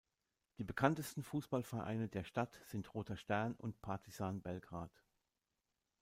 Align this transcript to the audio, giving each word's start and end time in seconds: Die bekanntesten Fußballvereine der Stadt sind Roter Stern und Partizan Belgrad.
Die 0.57 0.63
bekanntesten 0.63 1.21
Fußballvereine 1.21 2.07
der 2.09 2.23
Stadt 2.23 2.59
sind 2.65 2.91
Roter 2.95 3.17
Stern 3.17 3.53
und 3.59 3.83
Partizan 3.83 4.41
Belgrad. 4.41 5.03